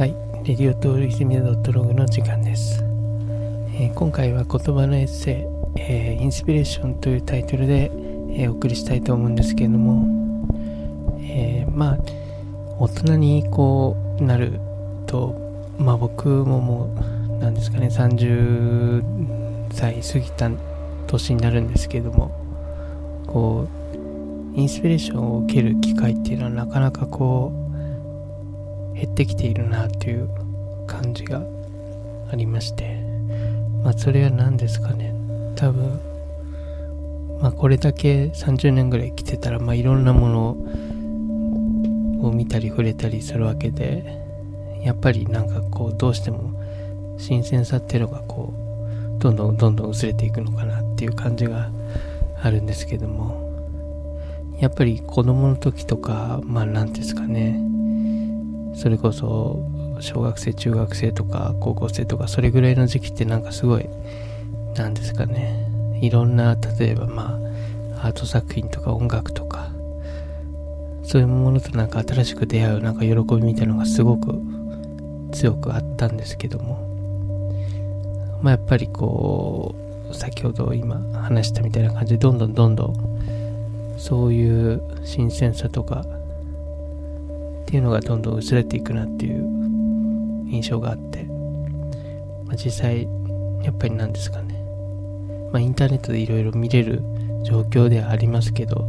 [0.00, 2.82] はい、レディオトール泉田ドットログの時間です、
[3.74, 7.92] えー、今回は言葉のエッセイ、えー、インスピレーションというタイトルで、
[8.30, 10.06] えー、お送りしたいと思うんですけれども、
[11.20, 11.98] えまあ
[12.78, 14.58] 大人にこうなる
[15.06, 15.36] と
[15.78, 16.86] まあ僕もも
[17.38, 19.02] うなんですかね30
[19.70, 20.50] 歳過ぎた
[21.08, 22.30] 年になるんですけれども
[23.26, 23.68] こ
[24.54, 27.59] うインスピレーションを受ける機会っていうのはなかなかこう
[29.00, 30.28] 減ってきているなという
[30.86, 31.42] 感じが
[32.30, 33.02] ありまして、
[33.82, 35.14] まあそれは何ですかね。
[35.56, 35.98] 多分、
[37.40, 40.48] まあこれだけ30年ぐらい来てたら、まあいろんなもの
[42.28, 44.18] を見たり触れたりするわけで、
[44.84, 46.60] やっぱりなんかこうどうしても
[47.18, 48.52] 新鮮さっていうのがこ
[49.16, 51.70] う、どんどんどんどん薄れていくのかなっていう感じが
[52.42, 53.48] あるんですけども、
[54.60, 57.69] やっぱり子供の時とか、まあ何ですかね、
[58.74, 59.58] それこそ
[60.00, 63.86] 小学生中学生とか高校生とかそれぐらいの時期ってなんかすごい
[64.76, 65.68] なんですかね。
[66.00, 67.38] いろんな例えばま
[68.02, 69.70] あアート作品とか音楽とか
[71.02, 74.40] そういうものとなんか新しく出会うなんか喜びみたいのがすごく
[75.32, 76.90] 強くあったんですけども。
[78.42, 79.74] まあやっぱりこ
[80.10, 86.04] う先ほど今話したみたいな感じでどんどんどんどんそういう新鮮さとか
[87.70, 89.44] っていうのがどんどん薄れていくなっていう
[90.50, 91.22] 印象があって、
[92.44, 93.04] まあ、実際
[93.62, 94.60] やっぱり何ですかね、
[95.52, 97.00] まあ、インターネットでいろいろ見れる
[97.44, 98.88] 状況ではありますけど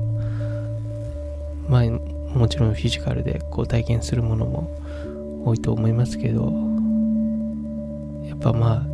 [1.69, 1.83] まあ
[2.35, 6.51] もちろんフィジカルでこう体験するものも多いと思いますけど
[8.27, 8.85] やっぱまあ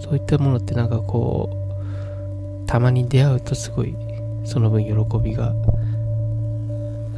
[0.00, 1.50] そういったものってなんかこ
[2.64, 3.92] うたまに出会うとすごい
[4.44, 5.52] その分喜びが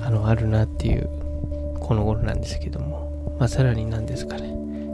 [0.02, 1.21] あのあるなっていう
[1.92, 4.48] この頃なんですけども、まあ、さらに何ですかね、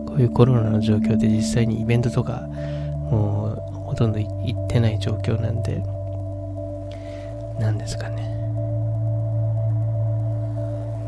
[0.04, 2.40] こういうコロナの状況で実際にイベントとか、
[3.12, 5.80] もうほとんど行ってない状況なんで、
[7.60, 8.28] 何ですかね。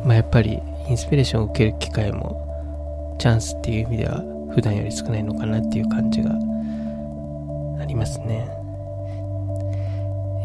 [0.04, 4.22] まあ、やっぱりインスピレーションを受ける機会も、チャンスっていう意味では
[4.54, 6.30] 普段より少ないのかなっていう感じが
[7.80, 8.48] ありますね。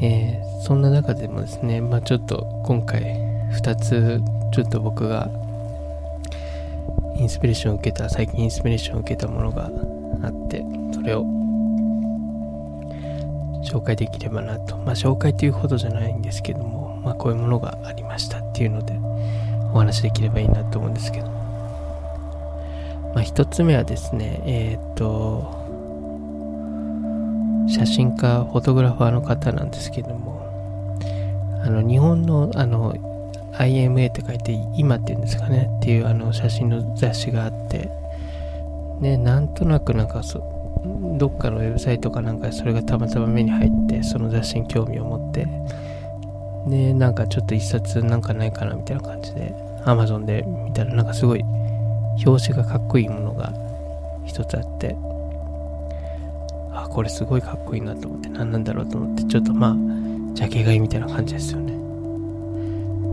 [0.02, 3.04] えー、そんな中でもですね、まあちょっと今回
[3.52, 5.30] 2つちょっと僕が
[7.18, 9.72] インスピレーションを受けた最近インスピレーションを受けたものが
[10.24, 10.64] あって
[10.94, 11.24] それを
[13.64, 14.78] 紹介できればなと。
[14.78, 18.94] まあ紹介というほどじゃないんですけどもまあこういうものがありましたっていうので
[19.74, 21.28] お話できればいいなと思うんですけど。
[23.14, 25.66] まあ一つ目はですねえっ、と
[27.68, 30.46] 写真家フォトグラファーの方なんですけども
[31.64, 32.94] あの日本のあの
[33.58, 37.90] IMA って書いて今っていうんですかねっていうあの写真の雑誌があって
[39.00, 40.40] ねなんとなくなんかそ
[41.18, 45.48] どっかのウェブサイトかなんかそれがたまたま目に入ってその雑誌に興味を持って
[46.68, 49.54] でなんかちょっと一冊なんかないかなみたいな感じで
[49.86, 51.42] Amazon で見たらなんかすごい
[52.26, 53.54] 表紙がかっこいいものが
[54.26, 54.96] 一つあって
[56.74, 59.76] あこれすごいかっこいいなと思って何なんだろうと思ってちょっとまあ
[60.34, 61.85] ジャケ買いみたいな感じですよね。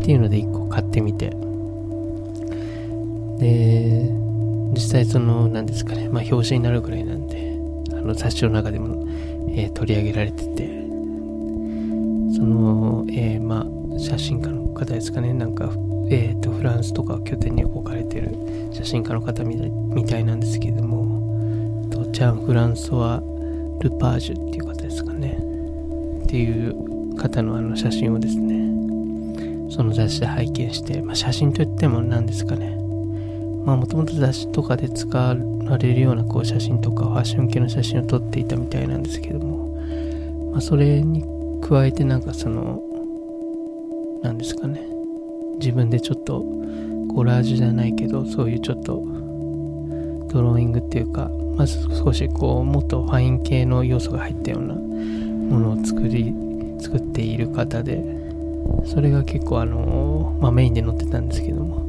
[0.02, 1.30] っていうので1個買ってみて。
[3.38, 4.10] で
[4.74, 6.08] 実際その何ですかね。
[6.08, 7.56] まあ表紙になるぐらいなんで
[7.92, 9.06] あの雑誌の中でも、
[9.50, 10.82] えー、取り上げられてて。
[12.34, 15.32] その、えー、まあ写真家の方ですかね。
[15.32, 15.70] なんか
[16.10, 18.36] えーと、フランスとかを拠点に置かれてる
[18.72, 21.88] 写真家の方みたいなんですけども。
[21.90, 23.22] とチャン・フランソワ・
[23.80, 25.38] ルパージュっていう方ですかね。
[26.24, 28.71] っていう方のあの写真をですね
[29.72, 32.76] その雑誌で拝見して、まあ、写真といっても何ですかね。
[33.64, 35.34] まあもともと雑誌とかで使わ
[35.78, 41.24] れるようなこう写真とかファッション系の写真を撮っていたみたいなんですけども、まあ、それに
[41.62, 42.82] 加えてなんかその
[44.22, 44.82] 何ですかね。
[45.58, 46.44] 自分でちょっと
[47.14, 49.02] コラージュじゃないけどそういうちょっと
[50.32, 56.34] ドローイングっていうかまず少しこうもっとファイン系の要素が入ったようなものを作り
[56.78, 58.21] 作っている方で
[58.84, 61.82] それが結構あのまあ、メインで載ってたんですけども。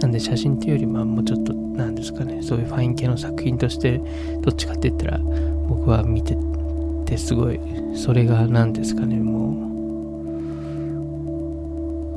[0.00, 2.40] なんで写真っていうよりまあもうちょっとなんですかね。
[2.42, 4.00] そういうファイン系の作品として
[4.42, 5.18] どっちかって言ったら
[5.68, 6.36] 僕は見て
[7.04, 7.58] てすごい
[7.94, 9.16] それが何ですかね。
[9.16, 9.48] も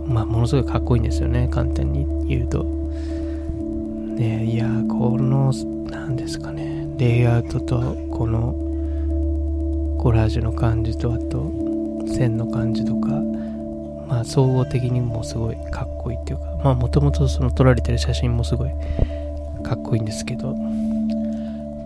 [0.06, 1.48] うまあものすごいかっこいいんですよね。
[1.50, 2.66] 簡単に言うと。
[4.16, 5.52] でいやこの
[5.90, 6.88] 何ですかね。
[6.98, 8.54] レイアウトとこの
[9.98, 11.52] コラージュの感じとあと
[12.08, 13.10] 線の感じとか
[14.12, 18.72] まあ、総合的にもすごいかっこいいっていうか、まあ、もともとその撮られてる写真もすごい
[19.64, 20.54] かっこいいんですけど、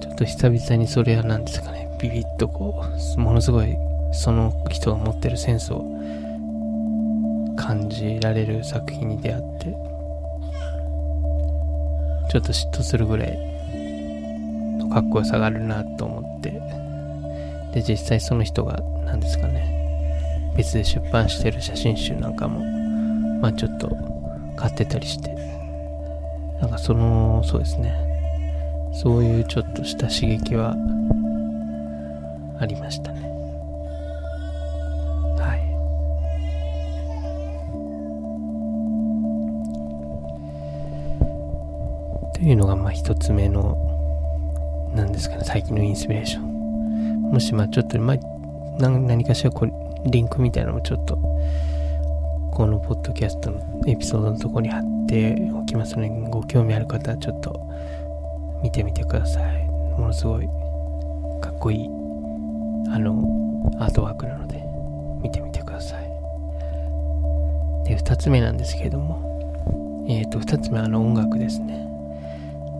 [0.01, 2.83] ちょっと久々にそれは何ですかね、ビビッとこ
[3.15, 3.77] う、ものすごい
[4.11, 5.85] その人が持ってるセンスを
[7.57, 9.65] 感じられる作品に出会って、
[12.31, 13.37] ちょっと嫉妬するぐらい
[14.79, 16.59] のかっこよさがあるなと思って、
[17.71, 19.74] で、実際その人が何ですかね、
[20.55, 22.61] 別で出版してる写真集なんかも、
[23.41, 23.89] まあちょっと
[24.55, 25.35] 買ってたりして、
[26.61, 27.93] なんかその、そうですね、
[28.93, 30.75] そういうちょっとした刺激は
[32.59, 33.21] ありましたね。
[35.37, 35.55] は
[42.33, 42.37] い。
[42.37, 43.77] というのが、まあ一つ目の、
[44.95, 46.45] なんですかね、最近のインスピレーション。
[47.33, 48.17] もし、まあちょっと、まあ、
[48.79, 51.17] 何かしらこう、リンクみたいなのもちょっと、
[52.51, 57.59] このポッドキャストのエピソードのとこに貼っておきますので、ご興味ある方はちょっと
[58.61, 59.65] 見てみてください。
[59.65, 60.47] ものすごい
[61.41, 61.89] かっこいい、
[62.89, 63.23] あの、
[63.79, 64.63] アートワークなので、
[65.21, 66.05] 見てみてください。
[67.85, 71.87] で、二つ目なんですけれども、えっ、ー、と、二つ目はあの音楽ですね。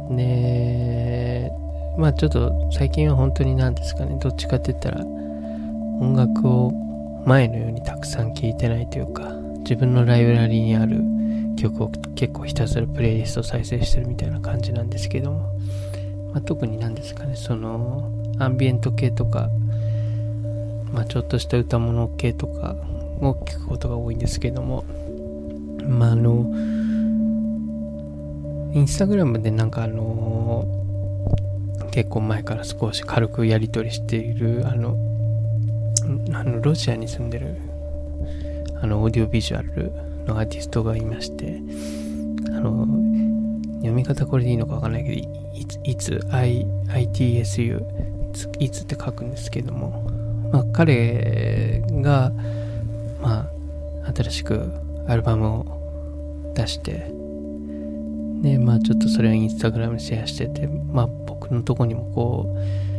[0.10, 1.52] で、
[1.98, 6.85] まあちょっと最近は本当に何ですかね、どっちかって言ったら、音楽を
[7.26, 9.24] 前のようにたくさん聴いてないというか、
[9.60, 11.02] 自分のライブラリにある
[11.56, 15.40] 曲を結構ひたすらプレイリスト再生してるみたいな感じなんですけども、
[16.34, 19.50] まあ、特に何ですかねそのアンビエント系とか、
[20.92, 22.76] まあ、ちょっとした歌物系とか
[23.22, 24.84] を聞くことが多いんですけども
[25.88, 26.46] まああの
[28.74, 30.66] インスタグラムでなんかあの
[31.92, 34.96] 結構前から少し軽くやり取りしているあの
[36.34, 37.58] あのロシアに住んでる
[38.82, 39.92] あのオーディオビジュアル
[40.26, 41.62] のアーティストがいまして
[42.50, 42.88] あの
[43.78, 45.16] 読み方これでいいのかわかんないけど
[45.54, 47.82] いついつ ITSU
[48.60, 50.10] いつって書くんですけども、
[50.52, 52.32] まあ、彼が、
[53.22, 53.48] ま
[54.04, 54.72] あ、新しく
[55.08, 57.12] アルバムを出して
[58.42, 62.95] でまあちょっとそれをインスタグラムシェアしててまあ僕のとこにもこう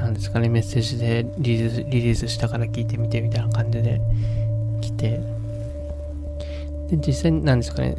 [0.00, 4.00] なんですかねメッセージでリリースリリースしたから聞いてみてみたいな感じで
[4.80, 5.20] 来て。
[6.88, 7.94] で、実際なんですかね、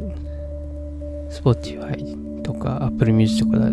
[1.30, 3.64] Spotify とか Apple Music とか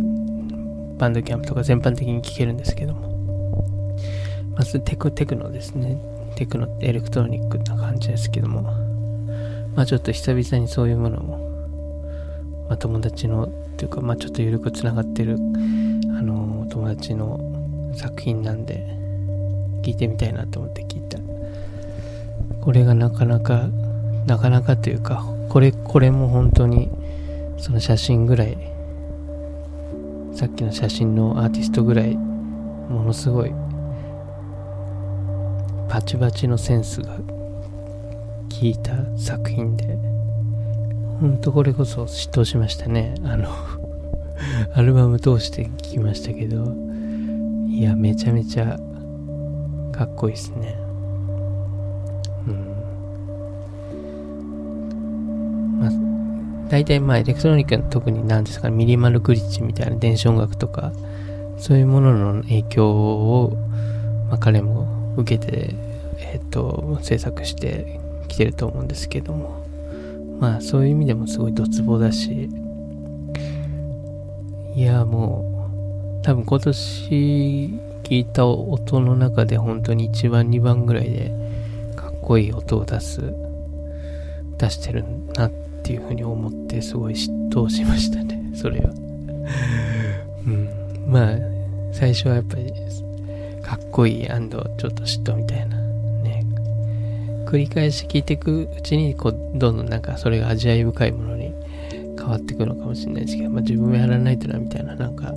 [0.98, 3.98] バンドキャンプとか全般的に聴けるんですけども、
[4.56, 5.98] まずテクテクノですね。
[6.36, 8.62] テクノってエレクトロニックな感じですけども、
[9.76, 11.38] まあちょっと久々にそういうものも、
[12.70, 15.38] まあ友達の、っていうかまあちょっと緩く繋がってる、あ
[16.22, 17.49] の友達の
[17.94, 18.86] 作品なんで、
[19.84, 21.20] 聞いてみたいなと思って聞いた。
[22.62, 23.70] これがなかなか
[24.28, 26.90] なかなかというか、これ、これも本当に、
[27.58, 28.58] その写真ぐらい、
[30.34, 33.52] さっきの写真のアーティストぐらい、ものすごい、
[35.90, 37.24] バチバチのセンスが効
[38.62, 39.98] いた作品で、
[41.20, 43.16] ほんとこれこそ嫉妬しましたね。
[43.24, 43.50] あの
[44.74, 46.74] アルバム通して聴きましたけど、
[47.80, 48.78] いや、めちゃめちゃ
[49.94, 50.76] かっこいいですね。
[52.46, 53.00] うん。
[55.80, 55.92] まあ、
[56.70, 60.92] 大体まあエレクトロニックの特に何ですか、ミニマルグリッチみたいな電子音楽とか、
[61.58, 63.56] そういうものの影響を、
[64.28, 65.74] まあ、彼も受けて、
[66.18, 69.66] えっ、ー、と、制作してきてると思うんですけども、
[70.42, 72.50] まあそういう意味でもすごいドツボだし、
[74.76, 75.49] いやもう、
[76.24, 81.32] 多分今年聞いた音の中で本当に1番2番ぐらいで
[81.96, 83.34] かっこいい音を出す、
[84.58, 85.52] 出してるなっ
[85.84, 88.90] ていうふうに思ってすごい嫉妬しましたね、 それは。
[90.46, 90.70] うん。
[91.08, 91.38] まあ、
[91.94, 92.74] 最初はやっぱり、
[93.62, 95.78] かっこいいちょっと嫉妬みたいな。
[96.24, 96.46] ね。
[97.46, 101.54] 繰り返し聞いていくうちに、こう、どんどんなんかそれが味わい深いものに
[102.18, 105.34] 変わっていくのかもしれないですけど、まあ自分もやらないとな、みたいななんか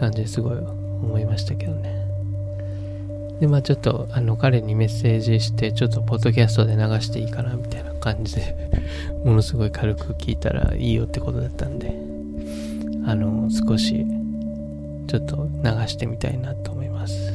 [0.00, 2.00] 感じですごい思いましたけどね。
[3.38, 8.70] で、まあちょっと、あの、彼にメッセージして、ちょっとポッドキャストで流していいかな、みたいな感じで
[9.24, 11.94] ものすごい軽く聞いたらいいよってことだったんで、
[13.06, 14.06] あの、少し、
[15.06, 17.32] ちょっと流してみたいなと思います。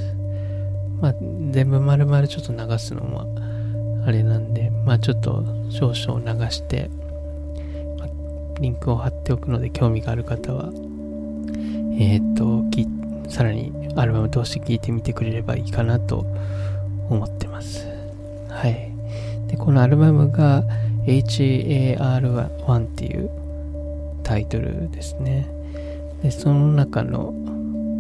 [1.01, 1.15] まあ、
[1.51, 3.27] 全部丸々ちょっと流すのも、
[4.05, 6.89] あれなんで、まあちょっと少々流して、
[8.59, 10.71] リンクを貼っておくので興味がある方は、
[11.97, 12.65] えー、っと、
[13.29, 16.25] さらにアルバム通して聴いてみてくれればいいかなと
[17.09, 17.87] 思ってます。
[18.49, 18.91] はい。
[19.47, 20.63] で、このアルバムが
[21.05, 23.29] HAR1 っていう
[24.23, 25.47] タイトルですね。
[26.21, 27.33] で、その中の、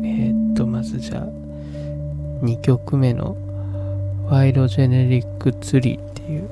[0.03, 1.25] えー、っと、まずじゃあ、
[2.43, 3.37] 2曲目の、
[4.27, 6.49] ファイロジェネリックツリーっていう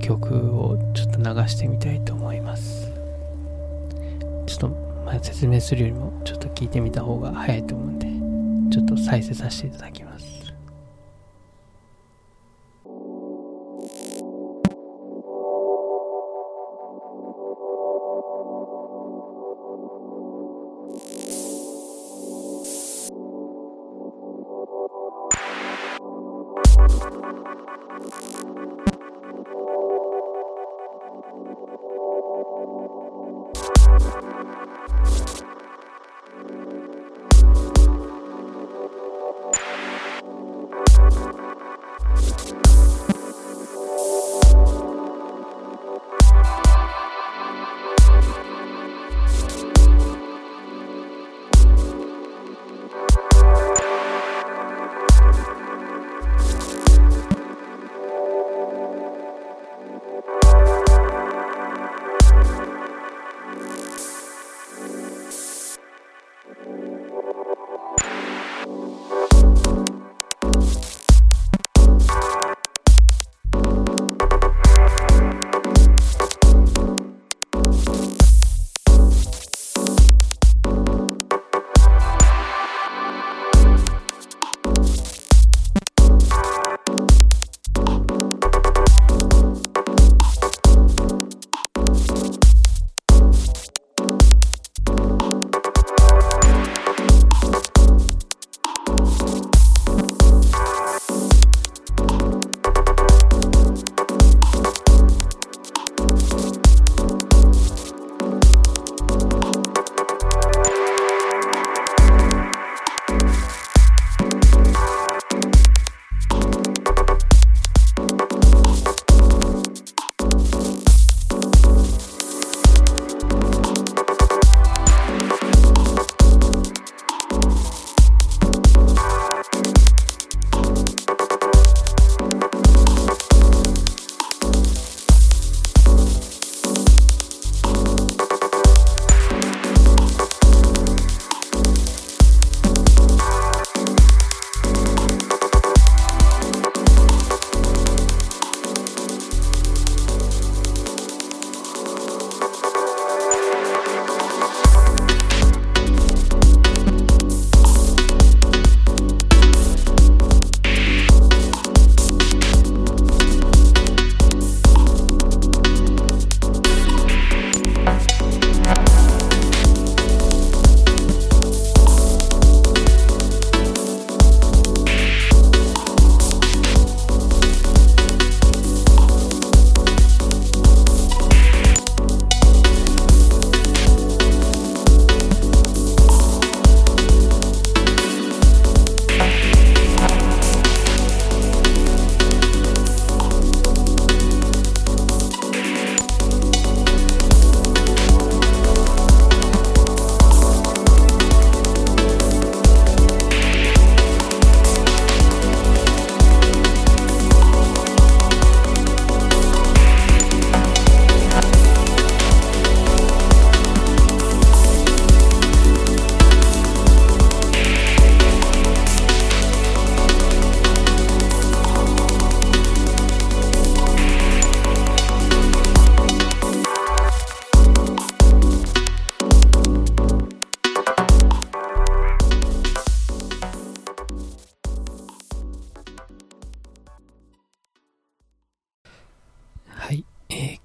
[0.00, 2.90] 曲をちょっと流してみたいと思います。
[4.46, 10.11] ちょっと、まあ、説明するよりも、ちょっと聞いてみた方が早いと思うんで、ちょっと再生させていただきます。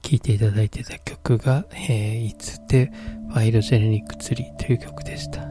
[0.08, 2.94] 聴いていただいてた曲が、えー、いつで
[3.28, 5.42] ファイルジェネリックツリーという曲でした。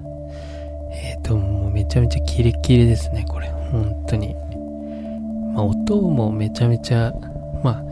[0.92, 3.48] えっ、ー、と、もうめちゃめちゃキレキレですね、これ。
[3.48, 4.34] 本当に。
[5.54, 7.12] まあ、音もめちゃめちゃ、
[7.62, 7.84] まあ、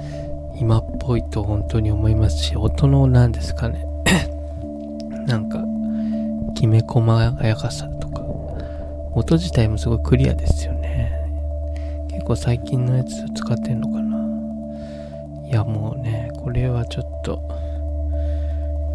[0.59, 3.85] 今っぽいと本当に思いますし、音の何ですかね。
[5.29, 5.63] なんか、
[6.55, 8.23] きめ細やかさとか、
[9.13, 11.13] 音自体もすごいクリアですよね。
[12.09, 14.15] 結構最近のやつ使ってんのかな
[15.47, 16.24] いやもうね、
[16.55, 17.43] これはちょっと、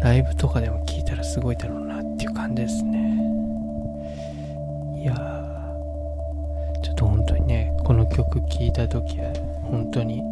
[0.00, 2.98] ライブとかでも聞いたらすごいだろうなっていう感じですね。
[4.96, 10.22] いやー、ちょっと本当にね、この曲聴いた時は、本当に、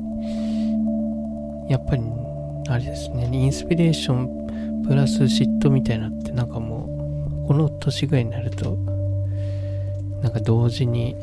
[1.68, 2.02] やっぱり、
[2.66, 8.78] あれですね、インスピレーションプラス嫉妬みたいなってなんかもう、この年ぐらいになると
[10.22, 11.14] なんか同時に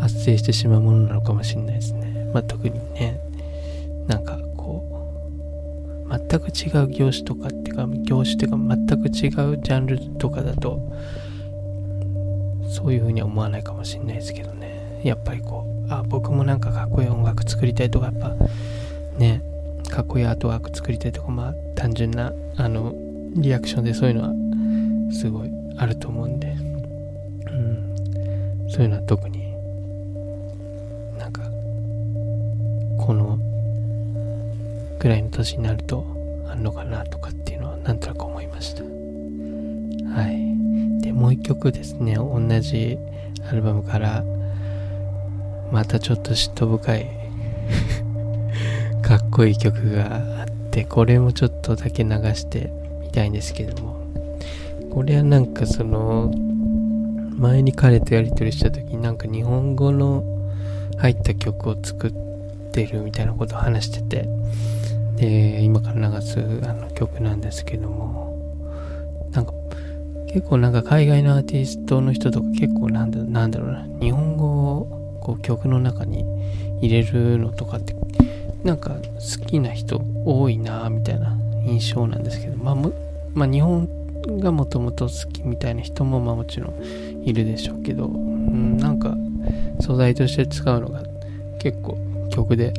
[0.00, 3.20] 発生してしまうものなのかもしれないですねまあ特にね
[4.06, 4.35] なんか
[6.36, 10.80] 全く違う業種とかっていうか業種っていうか全く違うジャンルとかだと
[12.68, 15.00] そういうふうには思わないかもしれないですけどね。
[15.02, 18.34] やっぱりこうあ僕もなんかかっこいい音楽作りたいとかやっぱ
[19.18, 19.40] ね
[19.88, 22.92] かっこいいアートワーク作りたいとかまあ単純なあの
[23.36, 29.52] リアクションでそういうのはすごいあると思うんで、うん、そういうのは特に
[31.18, 31.42] なんか
[33.04, 33.38] この
[34.98, 36.15] ぐらいの年になると
[36.50, 38.82] あるのかなとかっていうのはなんとなく思いました。
[38.82, 41.02] はい。
[41.02, 42.16] でもう一曲ですね。
[42.16, 42.98] 同じ
[43.48, 44.24] アルバムから
[45.70, 47.06] またちょっと嫉妬深い
[49.02, 52.70] かっこいい曲があってこれもちょっとだけ流して
[53.02, 53.96] みたいんですけども。
[54.96, 56.32] これはなんかその
[57.36, 60.24] 前に彼とやり取りした時になんか日本語の
[60.96, 62.12] 入った曲を作っ
[62.72, 64.28] てるみたいなことを話してて
[65.16, 68.26] で今から流すあの曲なんですけども。
[69.32, 69.52] なんか
[70.28, 73.86] 結構なんか海外のアーティストの人とか結構なんだなんだろうな。
[74.00, 76.24] 日本語をこう曲の中に
[76.80, 77.94] 入れるのとかって
[78.64, 82.74] なんか好きな人多いなみたいな印象なんですけど、まあ、
[83.34, 83.88] まあ、日本
[84.40, 89.14] がもともと好きみたいな人もまあもちろんいるでしょうけど、うん、なんか
[89.80, 91.02] 素材として使うのが
[91.58, 91.98] 結構
[92.30, 92.72] 曲で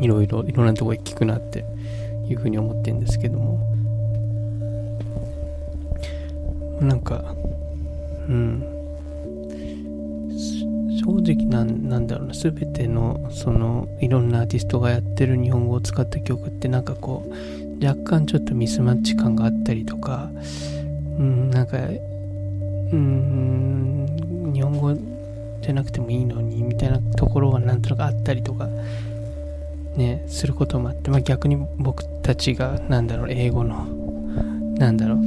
[0.00, 1.64] いろいろいろんなとこで聞くなって
[2.28, 3.60] いうふうに思ってるんですけども。
[6.80, 7.34] なんか
[8.28, 8.64] うん。
[11.04, 12.34] 正直なんなんだろうな。
[12.34, 20.30] 全てのそのいろんなアーティストがやってる日本語を使った曲ってなんかこう若干ちょっとミスマッチ感があったりとか
[21.18, 24.94] うんなんかうん日本語
[25.60, 28.68] じゃなくてもいいのにみたいなところがなんとなくあったりとか
[29.96, 33.86] ねすることもあって、まあ、逆に僕たちがなんだろう英語の
[34.76, 35.20] なんだろう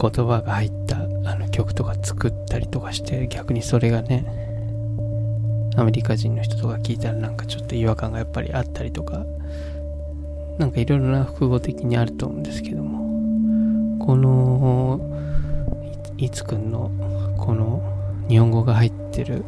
[0.00, 0.96] 言葉が入った
[1.30, 4.24] あの曲とか作ったりとかして逆にそれがね
[5.76, 9.24] アメリカ人の人とか聞いたらなんかちょっと違和感がやっぱりあったりとか
[10.58, 15.00] なんかいろいろな複合的にあると思うんですけどもこの
[16.16, 16.90] いつくんの
[17.38, 17.82] この
[18.28, 19.44] 日本語が入ってる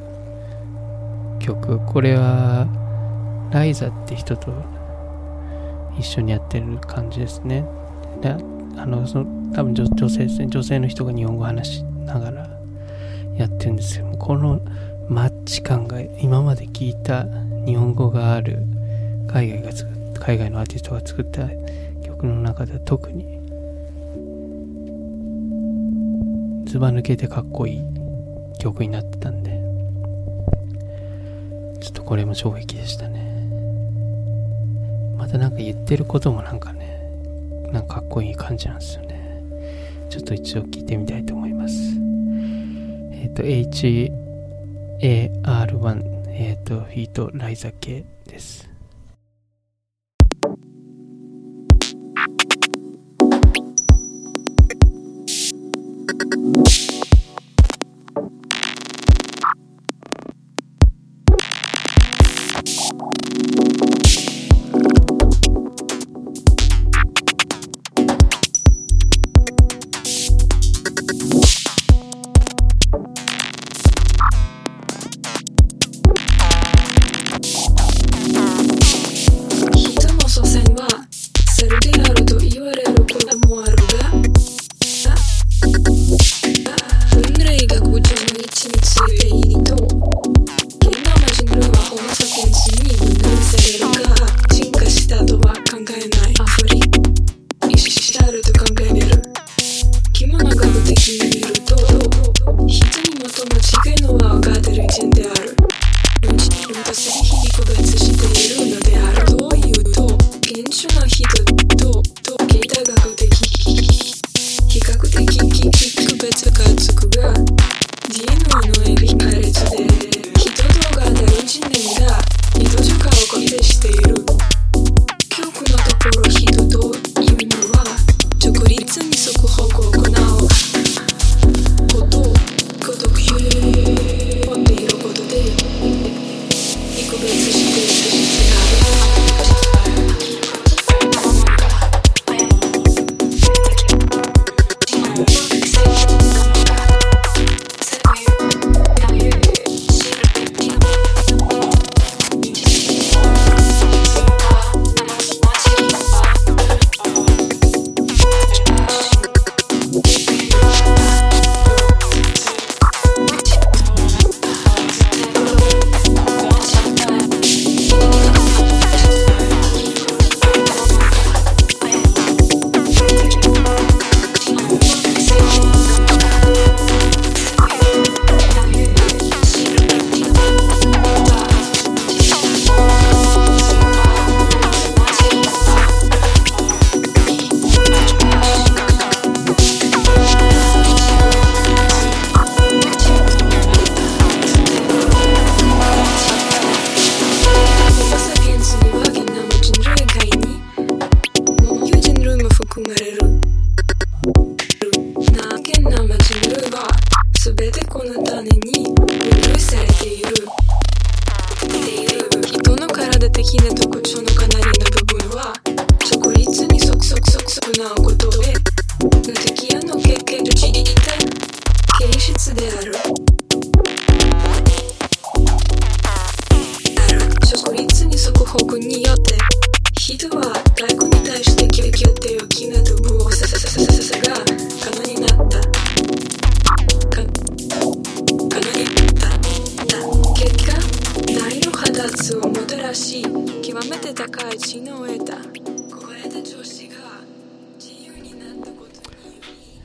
[1.42, 1.78] 曲。
[1.86, 2.66] これは
[3.50, 4.52] ライザって人と
[5.98, 7.66] 一緒にやってる感じですね。
[8.22, 10.46] であのその多分女性ですね。
[10.48, 12.48] 女性の人が日本語話しながら
[13.36, 14.06] やってるんですよ。
[14.18, 14.60] この
[15.08, 17.26] マッチ感が今まで聞いた
[17.66, 18.64] 日本語がある
[19.28, 21.48] 海外が作海外のアーティストが作った
[22.06, 23.24] 曲の中では特に
[26.66, 27.80] ずば抜けてかっこいい
[28.58, 29.51] 曲になってたんで。
[32.12, 33.48] これも衝撃でしたね
[35.16, 37.00] またなんか言ってることもなんかね
[37.72, 39.42] なんかかっこいい感じなんですよね
[40.10, 41.74] ちょっと一応聞いてみたいと思います。
[43.12, 48.68] えっ、ー、と、HAR1、えっ、ー、と、フィートライザ系です。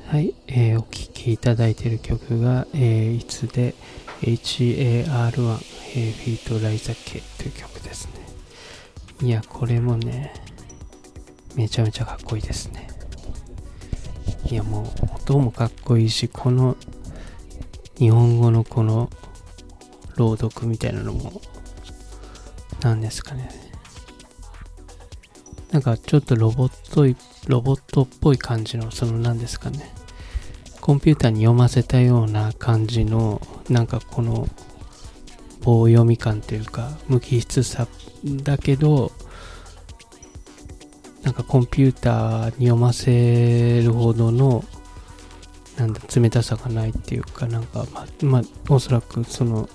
[0.06, 3.74] はい、えーお聴きいただいている曲が、えーいつで
[4.22, 9.28] HAR1、えーフィートライザケという曲ですね。
[9.28, 10.32] いや、これもね、
[11.56, 12.88] めちゃめちゃかっこいいですね。
[14.46, 16.78] いや、もう音もかっこいいし、この
[17.98, 19.10] 日本語のこの
[20.18, 21.42] 朗読みたいなのも、
[22.82, 23.67] なんですかね。
[25.72, 27.16] なんかちょっとロボットい、
[27.48, 29.94] ロボットっぽい感じの、その何ですかね。
[30.80, 34.48] コンピューターに読ませたような感じの、なんかこの
[35.62, 37.88] 棒読み感というか、無機質さ
[38.24, 39.12] だけど、
[41.24, 44.64] なんかコンピューターに読ませるほどの、
[45.76, 49.68] なんだ、冷たさがないっていうか、なんか、まあ、まあ、おそらくその、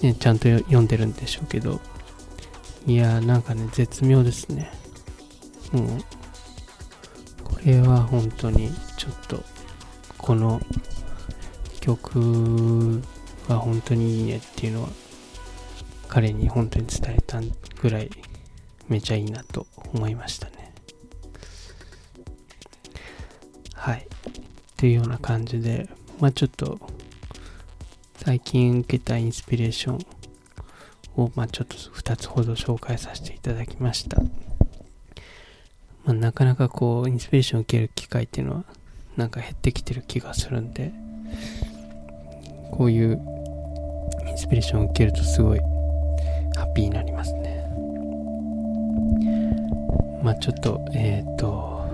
[0.00, 1.78] ね、ちゃんと読んでるんでしょうけど、
[2.86, 4.72] いや、なんかね、絶妙ですね。
[5.72, 5.88] もう、
[7.44, 9.42] これは本当に、ちょっと、
[10.18, 10.60] この
[11.80, 13.00] 曲
[13.48, 14.88] は本当にいいねっていうのは
[16.08, 17.40] 彼に本当に伝えた
[17.80, 18.10] ぐらい
[18.88, 20.72] めちゃいいなと思いましたね。
[23.74, 24.00] はい。
[24.00, 24.06] っ
[24.76, 25.88] ていうような感じで
[26.20, 26.78] まあちょっと
[28.16, 29.98] 最近受けたインスピレーション
[31.16, 34.20] をまあちょっと2つほど紹介させていただきました。
[36.08, 38.64] まあ、なかなかこうインスピレーションを受ける機会っていうのは
[39.18, 40.90] なんか減ってきてる気がするんで
[42.70, 43.20] こういう
[44.26, 47.62] インスピレーションを受けるとすごいハッピーになりますね。
[50.22, 51.86] まあちょっとえっ、と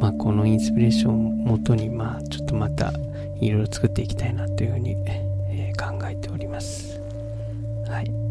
[0.00, 2.90] まあこのインスピレーションを元にまあちょっとまた
[3.38, 6.98] いろいろ作っていきたいなというふうに、え考えております。
[7.86, 8.29] はい。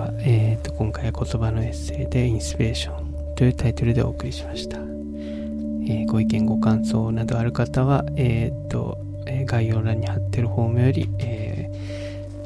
[0.00, 4.78] は、えー、と今回は言葉のエッセイでインスピレーションというタイトルでお送りしました。
[4.78, 8.98] えーご意見ご感想などある方は、えーと
[9.46, 11.70] 概要欄に貼ってるフォームより、え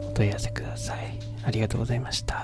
[0.02, 1.18] ーお問い合わせください。
[1.44, 2.43] ありがとうございました。